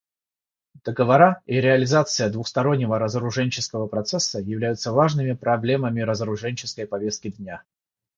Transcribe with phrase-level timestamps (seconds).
[0.01, 7.61] Осуществление этого Договора и реализация двустороннего разоруженческого процесса являются важными проблемами разоруженческой повестки дня.